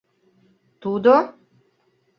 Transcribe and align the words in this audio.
Тудо... 0.81 1.13